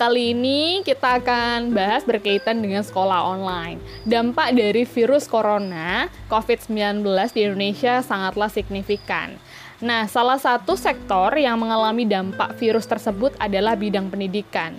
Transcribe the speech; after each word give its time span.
kali 0.00 0.32
ini 0.32 0.80
kita 0.80 1.20
akan 1.20 1.76
bahas 1.76 2.08
berkaitan 2.08 2.64
dengan 2.64 2.80
sekolah 2.80 3.20
online. 3.36 3.76
Dampak 4.08 4.56
dari 4.56 4.88
virus 4.88 5.28
corona 5.28 6.08
COVID-19 6.32 7.04
di 7.36 7.44
Indonesia 7.44 8.00
sangatlah 8.00 8.48
signifikan. 8.48 9.36
Nah, 9.84 10.08
salah 10.08 10.40
satu 10.40 10.72
sektor 10.72 11.36
yang 11.36 11.60
mengalami 11.60 12.08
dampak 12.08 12.56
virus 12.56 12.88
tersebut 12.88 13.36
adalah 13.36 13.76
bidang 13.76 14.08
pendidikan. 14.08 14.72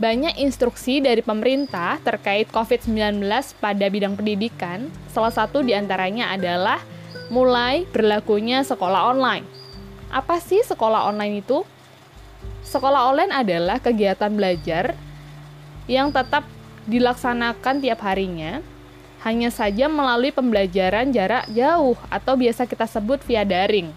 Banyak 0.00 0.40
instruksi 0.40 1.04
dari 1.04 1.20
pemerintah 1.20 2.00
terkait 2.00 2.48
COVID-19 2.48 3.20
pada 3.60 3.86
bidang 3.92 4.16
pendidikan, 4.16 4.88
salah 5.12 5.30
satu 5.30 5.60
di 5.60 5.76
antaranya 5.76 6.32
adalah 6.32 6.80
mulai 7.28 7.84
berlakunya 7.92 8.64
sekolah 8.64 9.12
online. 9.12 9.44
Apa 10.08 10.40
sih 10.40 10.64
sekolah 10.64 11.04
online 11.12 11.44
itu? 11.44 11.68
Sekolah 12.64 13.12
online 13.12 13.32
adalah 13.32 13.76
kegiatan 13.78 14.32
belajar 14.32 14.96
yang 15.84 16.08
tetap 16.08 16.48
dilaksanakan 16.88 17.84
tiap 17.84 18.00
harinya, 18.04 18.64
hanya 19.24 19.48
saja 19.52 19.88
melalui 19.88 20.32
pembelajaran 20.32 21.12
jarak 21.12 21.48
jauh 21.52 21.96
atau 22.08 22.34
biasa 22.36 22.64
kita 22.64 22.88
sebut 22.88 23.20
via 23.24 23.44
daring. 23.44 23.92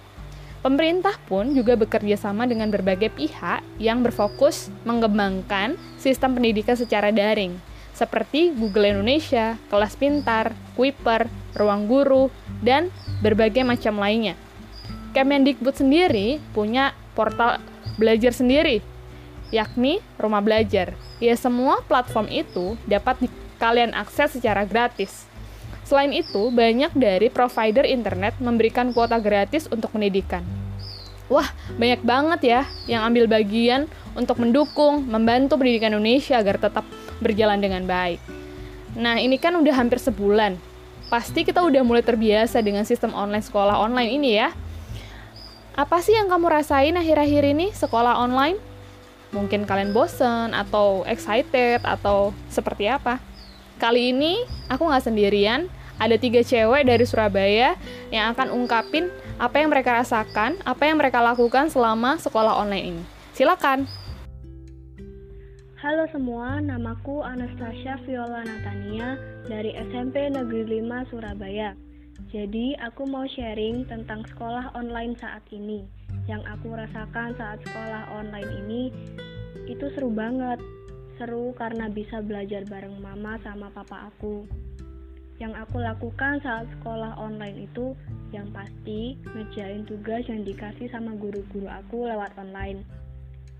Pemerintah 0.64 1.16
pun 1.32 1.56
juga 1.56 1.80
bekerja 1.80 2.20
sama 2.20 2.44
dengan 2.44 2.68
berbagai 2.68 3.08
pihak 3.16 3.64
yang 3.80 4.04
berfokus 4.04 4.68
mengembangkan 4.84 5.80
sistem 5.96 6.36
pendidikan 6.36 6.76
secara 6.76 7.08
daring, 7.08 7.56
seperti 7.96 8.52
Google 8.52 8.92
Indonesia, 8.92 9.56
Kelas 9.72 9.96
Pintar, 9.96 10.52
Kuiper, 10.76 11.32
Ruang 11.56 11.88
Guru, 11.88 12.28
dan 12.60 12.92
berbagai 13.24 13.64
macam 13.64 14.02
lainnya. 14.02 14.36
Kemendikbud 15.16 15.78
sendiri 15.78 16.44
punya 16.52 16.92
portal 17.16 17.64
belajar 17.96 18.36
sendiri, 18.36 18.84
yakni 19.50 20.04
rumah 20.20 20.44
belajar. 20.44 20.92
Ya 21.24 21.34
semua 21.40 21.80
platform 21.88 22.28
itu 22.28 22.76
dapat 22.84 23.32
kalian 23.58 23.96
akses 23.96 24.36
secara 24.36 24.68
gratis. 24.68 25.26
Selain 25.88 26.12
itu, 26.12 26.52
banyak 26.52 26.92
dari 27.00 27.32
provider 27.32 27.88
internet 27.88 28.36
memberikan 28.44 28.92
kuota 28.92 29.24
gratis 29.24 29.72
untuk 29.72 29.96
pendidikan. 29.96 30.44
Wah, 31.32 31.48
banyak 31.76 32.04
banget 32.04 32.42
ya 32.44 32.62
yang 32.88 33.08
ambil 33.08 33.28
bagian 33.28 33.88
untuk 34.16 34.40
mendukung, 34.40 35.08
membantu 35.08 35.56
pendidikan 35.60 35.96
Indonesia 35.96 36.40
agar 36.40 36.60
tetap 36.60 36.84
berjalan 37.24 37.60
dengan 37.60 37.84
baik. 37.88 38.20
Nah, 38.96 39.20
ini 39.20 39.36
kan 39.40 39.56
udah 39.56 39.76
hampir 39.76 40.00
sebulan. 40.00 40.60
Pasti 41.08 41.48
kita 41.48 41.64
udah 41.64 41.84
mulai 41.88 42.04
terbiasa 42.04 42.60
dengan 42.60 42.84
sistem 42.84 43.16
online 43.16 43.44
sekolah 43.44 43.80
online 43.80 44.12
ini 44.12 44.30
ya. 44.40 44.52
Apa 45.78 46.02
sih 46.02 46.18
yang 46.18 46.26
kamu 46.26 46.50
rasain 46.50 46.98
akhir-akhir 46.98 47.54
ini 47.54 47.70
sekolah 47.70 48.18
online? 48.18 48.58
Mungkin 49.30 49.70
kalian 49.70 49.94
bosen 49.94 50.58
atau 50.58 51.06
excited 51.06 51.86
atau 51.86 52.34
seperti 52.50 52.90
apa? 52.90 53.22
Kali 53.78 54.10
ini 54.10 54.42
aku 54.74 54.90
nggak 54.90 55.06
sendirian, 55.06 55.70
ada 56.02 56.18
tiga 56.18 56.42
cewek 56.42 56.82
dari 56.82 57.06
Surabaya 57.06 57.78
yang 58.10 58.34
akan 58.34 58.58
ungkapin 58.58 59.14
apa 59.38 59.62
yang 59.62 59.70
mereka 59.70 60.02
rasakan, 60.02 60.58
apa 60.66 60.82
yang 60.90 60.98
mereka 60.98 61.22
lakukan 61.22 61.70
selama 61.70 62.18
sekolah 62.18 62.58
online 62.58 62.98
ini. 62.98 63.04
Silakan. 63.38 63.86
Halo 65.78 66.10
semua, 66.10 66.58
namaku 66.58 67.22
Anastasia 67.22 68.02
Viola 68.02 68.42
Natania 68.42 69.14
dari 69.46 69.78
SMP 69.78 70.26
Negeri 70.26 70.82
5 70.82 71.14
Surabaya. 71.14 71.78
Jadi, 72.34 72.74
aku 72.82 73.06
mau 73.06 73.24
sharing 73.30 73.86
tentang 73.86 74.26
sekolah 74.28 74.74
online 74.74 75.14
saat 75.16 75.46
ini. 75.54 75.86
Yang 76.26 76.44
aku 76.50 76.76
rasakan 76.76 77.38
saat 77.38 77.62
sekolah 77.64 78.12
online 78.12 78.52
ini 78.66 78.82
itu 79.70 79.86
seru 79.96 80.12
banget. 80.12 80.60
Seru 81.18 81.56
karena 81.58 81.90
bisa 81.90 82.22
belajar 82.22 82.62
bareng 82.68 83.00
mama 83.00 83.40
sama 83.42 83.72
papa 83.74 84.12
aku. 84.12 84.46
Yang 85.38 85.54
aku 85.66 85.78
lakukan 85.78 86.42
saat 86.42 86.66
sekolah 86.78 87.14
online 87.22 87.70
itu 87.70 87.94
yang 88.34 88.50
pasti 88.50 89.16
ngerjain 89.38 89.86
tugas 89.86 90.26
yang 90.26 90.42
dikasih 90.42 90.90
sama 90.90 91.14
guru-guru 91.14 91.70
aku 91.70 92.10
lewat 92.10 92.34
online. 92.42 92.82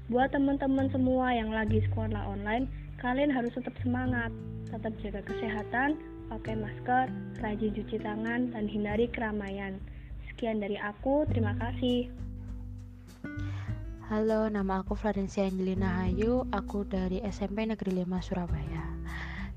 Buat 0.10 0.34
teman-teman 0.34 0.90
semua 0.90 1.36
yang 1.36 1.54
lagi 1.54 1.84
sekolah 1.92 2.26
online, 2.26 2.66
kalian 2.98 3.30
harus 3.30 3.54
tetap 3.54 3.76
semangat, 3.84 4.34
tetap 4.72 4.94
jaga 5.04 5.22
kesehatan, 5.28 6.00
pakai 6.28 6.60
masker, 6.60 7.08
rajin 7.40 7.72
cuci 7.72 7.98
tangan, 8.04 8.52
dan 8.52 8.68
hindari 8.68 9.08
keramaian. 9.08 9.80
Sekian 10.28 10.60
dari 10.60 10.76
aku, 10.76 11.24
terima 11.32 11.56
kasih. 11.56 12.12
Halo, 14.08 14.48
nama 14.48 14.84
aku 14.84 14.96
Florencia 14.96 15.44
Angelina 15.44 16.04
Hayu, 16.04 16.48
aku 16.56 16.88
dari 16.88 17.20
SMP 17.28 17.68
Negeri 17.68 18.04
5 18.04 18.24
Surabaya. 18.24 18.86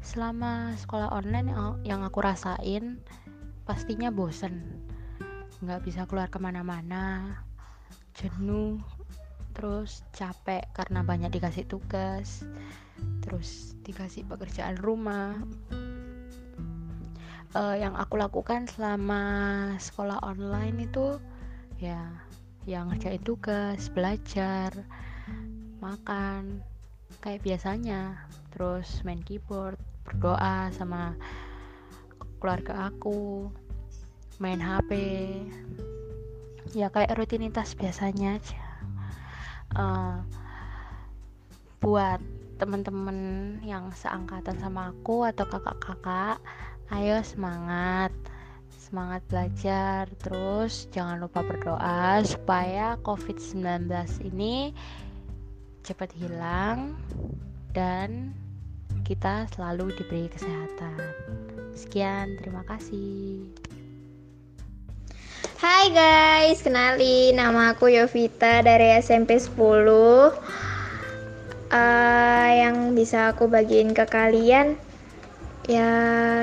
Selama 0.03 0.75
sekolah 0.75 1.15
online 1.15 1.55
yang 1.87 2.03
aku 2.03 2.19
rasain, 2.19 2.99
pastinya 3.63 4.11
bosen. 4.11 4.63
Nggak 5.63 5.87
bisa 5.87 6.03
keluar 6.09 6.27
ke 6.33 6.43
mana-mana, 6.43 7.39
jenuh, 8.17 8.81
terus 9.55 10.03
capek 10.17 10.67
karena 10.75 11.05
banyak 11.07 11.31
dikasih 11.31 11.69
tugas, 11.69 12.43
terus 13.23 13.79
dikasih 13.87 14.25
pekerjaan 14.27 14.81
rumah, 14.81 15.37
uh, 17.55 17.77
yang 17.77 17.95
aku 17.99 18.19
lakukan 18.21 18.67
selama 18.71 19.23
sekolah 19.79 20.23
online 20.23 20.87
itu 20.91 21.19
ya 21.81 22.11
yang 22.69 22.93
ngerjain 22.93 23.25
tugas, 23.25 23.89
belajar, 23.89 24.71
makan 25.81 26.61
kayak 27.25 27.43
biasanya, 27.43 28.21
terus 28.53 29.01
main 29.03 29.25
keyboard, 29.25 29.81
berdoa 30.05 30.69
sama 30.77 31.17
keluarga 32.39 32.93
aku, 32.93 33.49
main 34.39 34.61
HP, 34.61 34.93
ya 36.77 36.93
kayak 36.93 37.17
rutinitas 37.17 37.75
biasanya 37.75 38.39
aja. 38.39 38.63
Uh, 39.71 40.17
buat 41.81 42.21
teman-teman 42.61 43.57
yang 43.65 43.89
seangkatan 43.97 44.61
sama 44.61 44.93
aku 44.93 45.25
atau 45.25 45.49
kakak-kakak 45.49 46.37
ayo 46.91 47.23
semangat 47.23 48.11
semangat 48.75 49.23
belajar 49.31 50.11
terus 50.19 50.91
jangan 50.91 51.23
lupa 51.23 51.47
berdoa 51.47 52.19
supaya 52.27 52.99
COVID-19 53.07 53.87
ini 54.27 54.75
cepat 55.87 56.11
hilang 56.19 56.99
dan 57.71 58.35
kita 59.07 59.47
selalu 59.55 59.95
diberi 59.95 60.27
kesehatan. 60.31 60.99
Sekian, 61.79 62.35
terima 62.43 62.67
kasih. 62.67 63.47
Hai 65.63 65.95
guys, 65.95 66.59
kenali 66.67 67.31
nama 67.31 67.79
aku 67.79 67.87
Yovita 67.91 68.67
dari 68.67 68.99
SMP 68.99 69.39
10. 69.39 69.55
Uh, 71.71 72.49
yang 72.51 72.99
bisa 72.99 73.31
aku 73.31 73.47
bagiin 73.47 73.95
ke 73.95 74.03
kalian 74.11 74.75
ya 75.71 75.95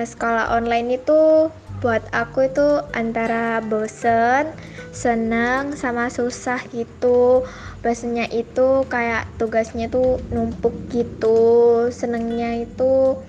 sekolah 0.08 0.56
online 0.56 1.04
itu 1.04 1.52
buat 1.84 2.02
aku 2.16 2.48
itu 2.48 2.82
antara 2.96 3.60
bosen, 3.60 4.50
seneng, 4.96 5.76
sama 5.76 6.08
susah 6.08 6.64
gitu. 6.72 7.44
Bosennya 7.84 8.26
itu 8.34 8.88
kayak 8.90 9.30
tugasnya 9.38 9.92
tuh 9.92 10.18
numpuk 10.34 10.74
gitu, 10.90 11.86
senengnya 11.94 12.66
itu 12.66 13.20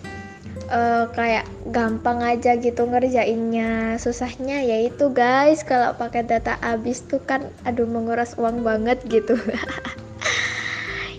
uh, 0.73 1.05
kayak 1.13 1.45
gampang 1.69 2.25
aja 2.25 2.57
gitu 2.57 2.89
ngerjainnya. 2.89 4.01
Susahnya 4.01 4.65
yaitu 4.65 5.13
guys 5.13 5.61
kalau 5.67 5.93
pakai 5.99 6.25
data 6.25 6.57
habis 6.65 7.05
tuh 7.05 7.21
kan 7.21 7.53
aduh 7.69 7.85
menguras 7.85 8.33
uang 8.41 8.65
banget 8.65 9.03
gitu. 9.11 9.37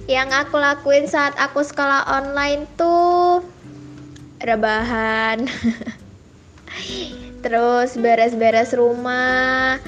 Yang 0.09 0.29
aku 0.41 0.57
lakuin 0.57 1.05
saat 1.05 1.37
aku 1.37 1.61
sekolah 1.61 2.09
online 2.09 2.65
tuh 2.73 3.08
rebahan 4.39 5.45
terus 7.43 7.95
beres-beres 7.95 8.75
rumah 8.75 9.79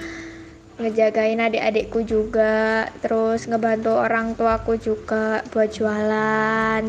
ngejagain 0.79 1.39
adik-adikku 1.39 2.03
juga 2.03 2.89
terus 3.03 3.47
ngebantu 3.47 3.95
orang 3.95 4.33
tuaku 4.35 4.79
juga 4.79 5.43
buat 5.51 5.69
jualan 5.71 6.83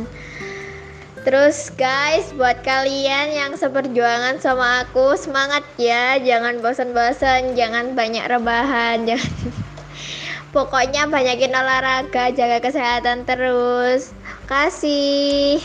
Terus 1.22 1.70
guys, 1.78 2.34
buat 2.34 2.66
kalian 2.66 3.30
yang 3.30 3.52
seperjuangan 3.54 4.42
sama 4.42 4.82
aku, 4.82 5.14
semangat 5.14 5.62
ya, 5.78 6.18
jangan 6.18 6.58
bosan-bosan, 6.58 7.54
jangan 7.54 7.94
banyak 7.94 8.26
rebahan, 8.26 9.04
jangan 9.08 9.30
Pokoknya 10.52 11.08
banyakin 11.08 11.56
olahraga, 11.56 12.28
jaga 12.28 12.60
kesehatan 12.60 13.24
terus. 13.24 14.12
Kasih. 14.44 15.64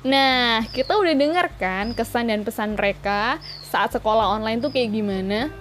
Nah, 0.00 0.64
kita 0.72 0.96
udah 0.96 1.12
denger 1.12 1.46
kan 1.60 1.92
kesan 1.92 2.32
dan 2.32 2.40
pesan 2.40 2.72
mereka 2.72 3.36
saat 3.60 3.92
sekolah 3.92 4.40
online 4.40 4.64
tuh 4.64 4.72
kayak 4.72 4.96
gimana? 4.96 5.52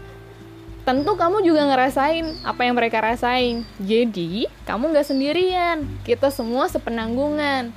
tentu 0.90 1.14
kamu 1.14 1.46
juga 1.46 1.70
ngerasain 1.70 2.26
apa 2.42 2.66
yang 2.66 2.74
mereka 2.74 2.98
rasain. 2.98 3.62
Jadi, 3.78 4.50
kamu 4.66 4.90
nggak 4.90 5.06
sendirian. 5.06 5.86
Kita 6.02 6.34
semua 6.34 6.66
sepenanggungan. 6.66 7.70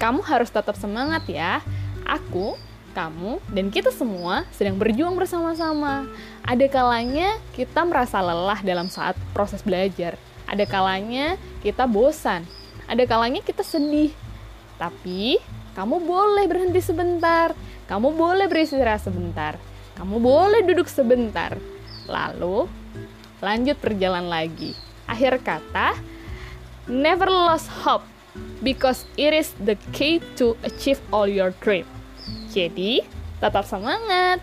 Kamu 0.00 0.24
harus 0.24 0.48
tetap 0.48 0.72
semangat 0.80 1.28
ya. 1.28 1.60
Aku, 2.08 2.56
kamu, 2.96 3.44
dan 3.52 3.68
kita 3.68 3.92
semua 3.92 4.48
sedang 4.56 4.80
berjuang 4.80 5.20
bersama-sama. 5.20 6.08
Ada 6.48 6.64
kalanya 6.72 7.36
kita 7.52 7.84
merasa 7.84 8.24
lelah 8.24 8.64
dalam 8.64 8.88
saat 8.88 9.20
proses 9.36 9.60
belajar. 9.60 10.16
Ada 10.48 10.64
kalanya 10.64 11.36
kita 11.60 11.84
bosan. 11.84 12.48
Ada 12.88 13.04
kalanya 13.04 13.44
kita 13.44 13.60
sedih. 13.60 14.16
Tapi, 14.80 15.44
kamu 15.76 16.00
boleh 16.00 16.48
berhenti 16.48 16.80
sebentar. 16.80 17.52
Kamu 17.84 18.16
boleh 18.16 18.48
beristirahat 18.48 19.04
sebentar. 19.04 19.60
Kamu 19.92 20.16
boleh 20.16 20.64
duduk 20.64 20.88
sebentar. 20.88 21.60
Lalu, 22.08 22.64
lanjut 23.44 23.76
perjalanan 23.76 24.32
lagi. 24.32 24.72
Akhir 25.04 25.36
kata, 25.44 25.92
never 26.88 27.28
lost 27.28 27.68
hope 27.84 28.08
because 28.64 29.04
it 29.20 29.36
is 29.36 29.52
the 29.60 29.76
key 29.92 30.24
to 30.40 30.56
achieve 30.64 30.98
all 31.12 31.28
your 31.28 31.52
dream. 31.60 31.84
Jadi, 32.56 33.04
tetap 33.38 33.68
semangat. 33.68 34.40